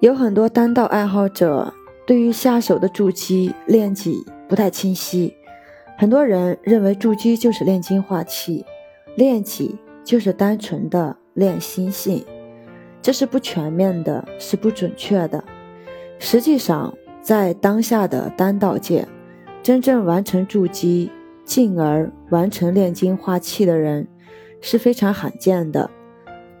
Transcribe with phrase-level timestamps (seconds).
[0.00, 1.72] 有很多丹道爱好者
[2.06, 5.34] 对于下手的筑基练己不太清晰，
[5.96, 8.64] 很多人认为筑基就是炼精化气，
[9.16, 9.74] 练己
[10.04, 12.22] 就是单纯的练心性，
[13.00, 15.42] 这是不全面的，是不准确的。
[16.18, 19.08] 实际上，在当下的丹道界，
[19.62, 21.10] 真正完成筑基，
[21.44, 24.06] 进而完成炼精化气的人
[24.60, 25.90] 是非常罕见的，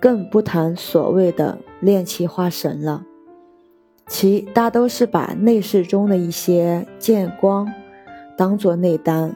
[0.00, 3.04] 更不谈所谓的炼气化神了。
[4.08, 7.70] 其大都是把内视中的一些见光
[8.36, 9.34] 当做内丹，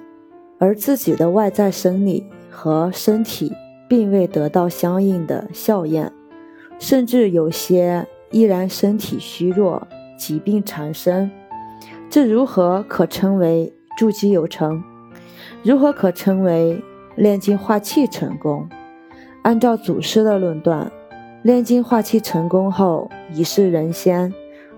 [0.58, 3.52] 而自己的外在生理和身体
[3.88, 6.12] 并未得到相应的效验，
[6.78, 11.28] 甚至有些依然身体虚弱，疾病缠身。
[12.08, 14.82] 这如何可称为筑基有成？
[15.64, 16.80] 如何可称为
[17.16, 18.68] 炼精化气成功？
[19.42, 20.90] 按照祖师的论断，
[21.42, 24.32] 炼精化气成功后已是人仙。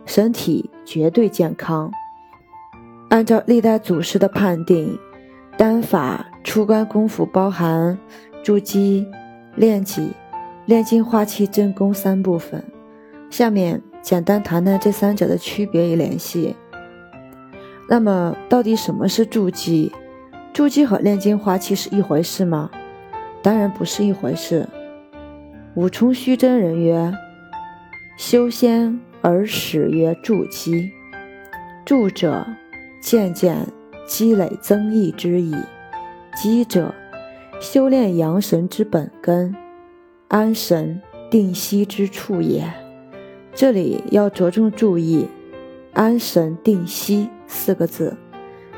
[0.04, 1.90] 身体绝对健康。
[3.08, 4.98] 按照历代祖师的判定，
[5.56, 7.98] 丹法出关功夫包含
[8.42, 9.06] 筑基、
[9.54, 10.12] 炼己、
[10.64, 12.64] 炼精化气真功三部分。
[13.28, 16.56] 下面简单谈谈这三者的区别与联系。
[17.88, 19.92] 那么，到底什么是筑基？
[20.52, 22.70] 筑基和炼精化气是一回事吗？
[23.42, 24.68] 当然不是一回事。
[25.74, 27.12] 武冲虚真人曰
[28.16, 30.90] ：“修仙。”而始曰筑基，
[31.84, 32.44] 筑者
[33.00, 33.56] 渐渐
[34.04, 35.54] 积累增益之意；
[36.34, 36.92] 基者
[37.60, 39.54] 修炼阳神之本根，
[40.26, 42.68] 安神定息之处也。
[43.54, 45.28] 这里要着重注意
[45.94, 48.16] “安神定息”四个字。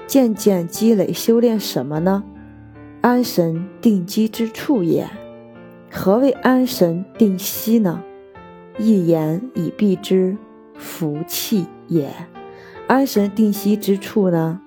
[0.06, 2.23] 渐渐积累修炼什么呢？
[3.01, 5.08] 安神定基之处也。
[5.91, 8.03] 何谓安神定息呢？
[8.78, 10.36] 一言以蔽之，
[10.77, 12.08] 福气也；
[12.89, 14.61] 安神定息之处呢，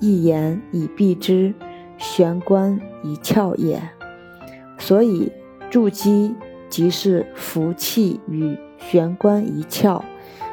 [0.00, 1.52] 一言以蔽之，
[1.98, 3.80] 玄关一窍也。
[4.78, 5.30] 所以
[5.70, 6.34] 筑基
[6.70, 10.02] 即是福气与玄关一窍，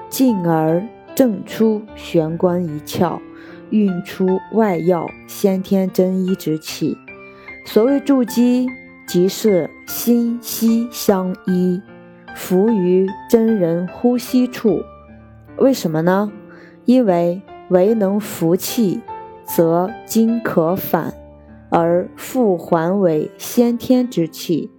[0.10, 0.86] 进而
[1.16, 3.20] 正出玄关一窍，
[3.70, 6.98] 运出外要先天真一之气。
[7.64, 8.68] 所谓筑基，
[9.08, 11.82] 即是心息相依。
[12.38, 14.84] 伏于真人呼吸处，
[15.58, 16.32] 为什么呢？
[16.86, 19.02] 因为唯能服气，
[19.44, 21.16] 则精可返，
[21.72, 24.70] 而复还为先天之气；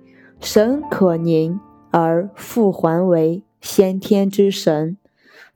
[0.40, 1.58] 神可凝，
[1.90, 4.96] 而复还为先天之神。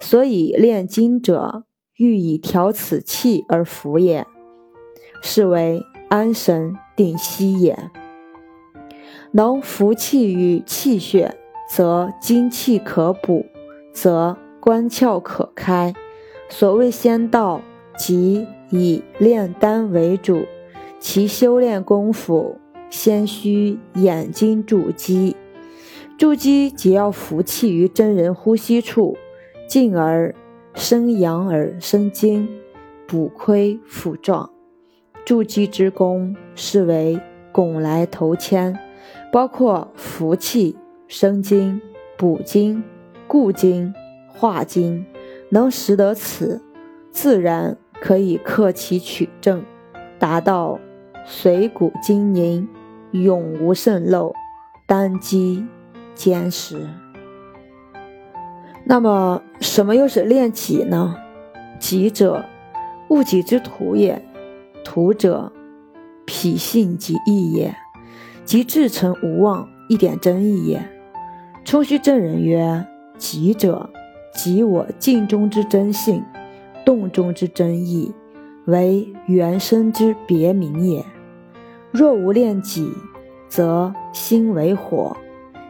[0.01, 1.63] 所以炼精者
[1.97, 4.27] 欲以调此气而服也，
[5.23, 5.81] 是为
[6.11, 7.79] 安神定息也。
[9.31, 11.39] 能服气于气血。
[11.75, 13.47] 则精气可补，
[13.95, 15.95] 则关窍可开。
[16.51, 17.63] 所谓仙道，
[17.97, 20.43] 即以炼丹为主，
[21.01, 22.59] 其修炼功夫
[22.91, 25.35] 先需眼睛筑基。
[26.19, 29.17] 筑基即要服气于真人呼吸处，
[29.67, 30.35] 进而
[30.75, 32.47] 生阳而生精，
[33.09, 34.51] 补亏复壮。
[35.25, 37.19] 筑基之功是为
[37.51, 38.79] 拱来头牵，
[39.33, 40.77] 包括服气。
[41.13, 41.79] 生精、
[42.17, 42.83] 补精、
[43.27, 43.93] 固精、
[44.29, 45.05] 化精，
[45.51, 46.63] 能识得此，
[47.11, 49.63] 自然可以克其取正，
[50.19, 50.81] 达到
[51.29, 52.67] 髓骨精凝，
[53.11, 54.33] 永无渗漏，
[54.87, 55.67] 单机
[56.15, 56.89] 坚实。
[58.85, 61.15] 那么，什么又是炼己呢？
[61.79, 62.43] 己者，
[63.11, 64.23] 物己之土也；
[64.83, 65.53] 土者，
[66.25, 67.77] 脾性即意也，
[68.47, 70.83] 即至诚无妄，一点真意也。
[71.65, 72.85] 冲虚真人曰
[73.17, 73.89] ：“己者，
[74.35, 76.23] 即我镜中之真性，
[76.85, 78.13] 动中之真意，
[78.67, 81.05] 为原生之别名也。
[81.91, 82.93] 若无炼己，
[83.49, 85.17] 则心为火，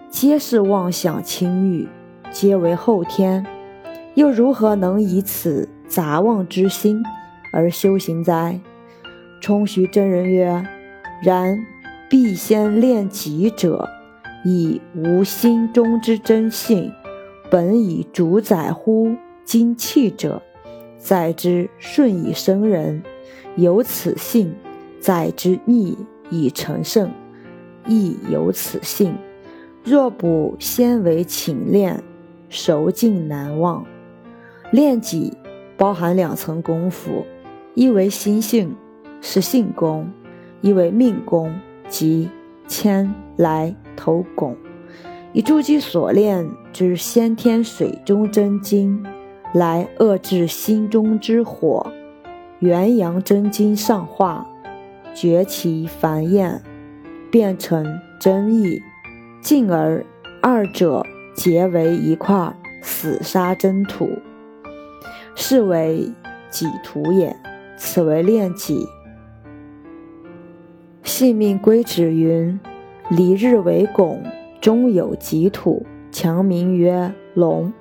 [0.09, 1.89] 皆是妄想轻欲，
[2.33, 3.47] 皆为后天。
[4.15, 7.03] 又如何能以此杂妄之心
[7.53, 8.59] 而修行哉？”
[9.41, 10.67] 冲虚真人曰
[11.23, 11.65] ：“然
[12.09, 13.89] 必先炼己者。”
[14.45, 16.93] 以无心中之真性，
[17.51, 20.43] 本以主宰乎精气者，
[20.99, 23.03] 载之顺以生人，
[23.57, 24.53] 有此性；
[25.01, 25.97] 载之逆
[26.31, 27.11] 以成圣，
[27.87, 29.15] 亦有此性。
[29.85, 32.03] 若不先为勤练，
[32.49, 33.85] 熟尽难忘。
[34.71, 35.33] 练己
[35.77, 37.25] 包含两层功夫，
[37.75, 38.75] 一为心性，
[39.21, 40.07] 是性功；
[40.61, 41.55] 一为命功，
[41.89, 42.29] 即。
[42.69, 44.57] 牵来头拱，
[45.33, 49.01] 以筑基所炼之先天水中真经，
[49.55, 51.93] 来遏制心中之火，
[52.59, 54.45] 元阳真经上化，
[55.15, 56.59] 绝其繁衍，
[57.31, 57.87] 变成
[58.19, 58.83] 真意，
[59.41, 60.05] 进而
[60.41, 61.07] 二者
[61.37, 62.53] 结为一块
[62.83, 64.11] 死沙真土，
[65.37, 66.11] 是为
[66.51, 67.37] 己土也。
[67.85, 68.87] 此为炼己。
[71.03, 72.61] 性命归止云：
[73.15, 74.23] 离日为拱。
[74.59, 77.75] 中有己土，强名曰龙，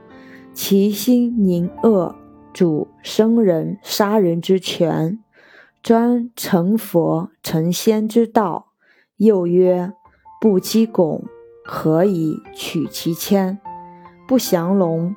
[0.51, 2.15] 其心宁恶，
[2.51, 5.19] 主生人杀人之权，
[5.81, 8.73] 专成佛成仙之道。
[9.15, 9.93] 又曰：
[10.41, 11.23] 不击拱，
[11.63, 13.59] 何以取其铅？
[14.27, 15.15] 不降龙，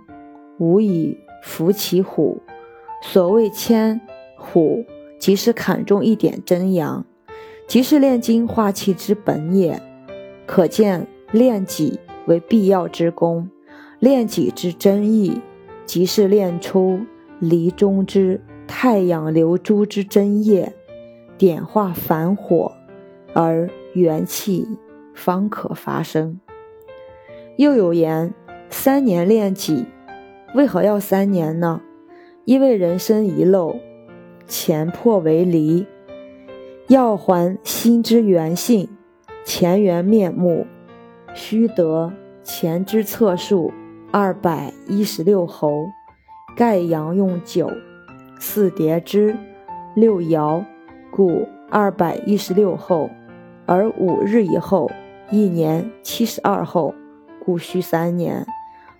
[0.58, 2.40] 无以伏其虎。
[3.02, 4.00] 所谓铅
[4.38, 4.84] 虎，
[5.18, 7.04] 即是砍中一点真阳，
[7.66, 9.82] 即是炼精化气之本也。
[10.46, 11.06] 可见。
[11.32, 13.50] 练己为必要之功，
[13.98, 15.40] 练己之真意，
[15.84, 17.00] 即是练出
[17.40, 20.72] 离中之太阳流珠之真液，
[21.36, 22.70] 点化凡火，
[23.32, 24.64] 而元气
[25.12, 26.38] 方可发生。
[27.56, 28.32] 又有言：
[28.70, 29.86] 三年练己，
[30.54, 31.80] 为何要三年呢？
[32.44, 33.74] 因为人生一漏，
[34.46, 35.84] 前破为离，
[36.86, 38.88] 要还心之原性，
[39.44, 40.66] 前缘面目。
[41.36, 42.12] 须得
[42.44, 43.72] 前之测数
[44.12, 45.88] 二百一十六侯，
[46.56, 47.68] 盖阳用九，
[48.38, 49.36] 四叠之，
[49.96, 50.64] 六爻，
[51.10, 53.10] 故二百一十六后，
[53.66, 54.88] 而五日以后，
[55.32, 56.94] 一年七十二后，
[57.44, 58.46] 故需三年。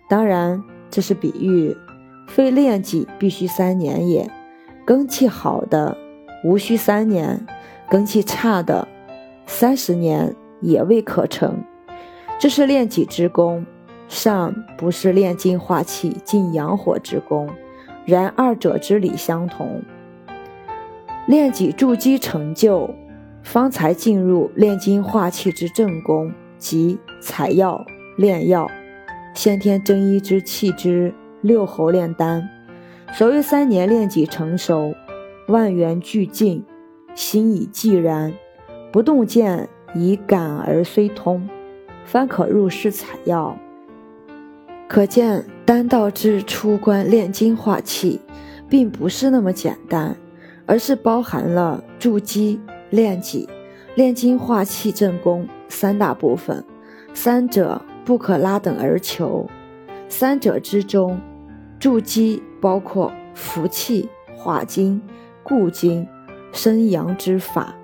[0.08, 0.60] 当然，
[0.90, 1.76] 这是比喻，
[2.26, 4.28] 非炼己必须三年也。
[4.84, 5.96] 根气好的
[6.44, 7.46] 无需三年，
[7.88, 8.88] 根气差的
[9.46, 11.62] 三十年也未可成。
[12.38, 13.64] 这是炼己之功，
[14.08, 17.48] 尚不是炼精化气、进阳火之功。
[18.04, 19.82] 然二者之理相同。
[21.26, 22.90] 炼己筑基成就，
[23.42, 27.82] 方才进入炼精化气之正功，即采药、
[28.18, 28.70] 炼药、
[29.32, 32.46] 先天真一之气之六侯炼丹。
[33.14, 34.92] 所谓三年炼己成熟，
[35.48, 36.62] 万缘俱尽，
[37.14, 38.34] 心已寂然，
[38.94, 41.48] 不动见以感而虽通。
[42.04, 43.58] 方可入室采药，
[44.86, 48.20] 可见丹道之出关炼精化气，
[48.68, 50.16] 并不是那么简单，
[50.64, 52.60] 而是包含了筑基、
[52.90, 53.48] 炼己、
[53.96, 56.64] 炼精化气正功三大部分，
[57.12, 59.50] 三者不可拉等而求。
[60.08, 61.18] 三者之中，
[61.80, 65.02] 筑基包括服气、化精、
[65.42, 66.06] 固精、
[66.52, 67.74] 生阳之法；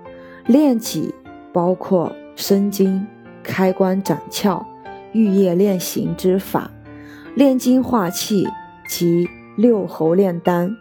[0.45, 1.13] 炼己
[1.53, 3.07] 包括生精。
[3.43, 4.63] 开关斩窍、
[5.13, 6.69] 玉液炼形之法，
[7.33, 8.47] 炼精化气
[8.87, 9.27] 及
[9.57, 10.77] 六候炼丹，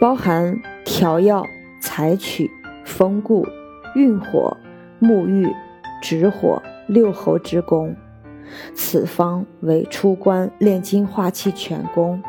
[0.00, 1.46] 包含调药、
[1.78, 2.50] 采取、
[2.86, 3.46] 封固、
[3.94, 4.56] 运火、
[4.98, 5.46] 沐浴、
[6.00, 7.94] 止火六候之功。
[8.74, 12.22] 此方为出关炼精化气全功。